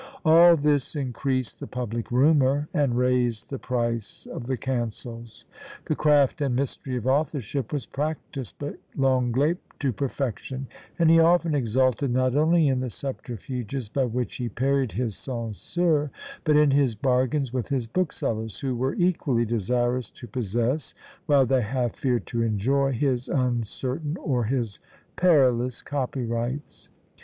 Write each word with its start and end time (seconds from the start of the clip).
All 0.25 0.55
this 0.55 0.95
increased 0.95 1.59
the 1.59 1.67
public 1.67 2.09
rumour, 2.11 2.67
and 2.73 2.97
raised 2.97 3.51
the 3.51 3.59
price 3.59 4.25
of 4.25 4.47
the 4.47 4.57
cancels. 4.57 5.45
The 5.85 5.93
craft 5.95 6.41
and 6.41 6.55
mystery 6.55 6.95
of 6.95 7.05
authorship 7.05 7.71
was 7.71 7.85
practised 7.85 8.57
by 8.57 8.71
Lenglet 8.97 9.57
to 9.79 9.93
perfection; 9.93 10.65
and 10.97 11.11
he 11.11 11.19
often 11.19 11.53
exulted, 11.53 12.09
not 12.11 12.35
only 12.35 12.67
in 12.67 12.79
the 12.79 12.89
subterfuges 12.89 13.89
by 13.89 14.05
which 14.05 14.37
he 14.37 14.49
parried 14.49 14.93
his 14.93 15.15
censeurs, 15.15 16.09
but 16.45 16.57
in 16.57 16.71
his 16.71 16.95
bargains 16.95 17.53
with 17.53 17.67
his 17.67 17.85
booksellers, 17.85 18.59
who 18.61 18.75
were 18.75 18.95
equally 18.95 19.45
desirous 19.45 20.09
to 20.09 20.25
possess, 20.25 20.95
while 21.27 21.45
they 21.45 21.61
half 21.61 21.95
feared 21.95 22.25
to 22.25 22.41
enjoy, 22.41 22.91
his 22.91 23.29
uncertain 23.29 24.17
or 24.17 24.45
his 24.45 24.79
perilous 25.15 25.83
copyrights. 25.83 26.89